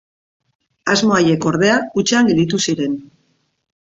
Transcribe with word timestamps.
Asmo 0.93 1.15
haiek, 1.17 1.45
ordea, 1.51 1.75
hutsean 2.01 2.31
gelditu 2.31 2.61
ziren. 2.65 2.95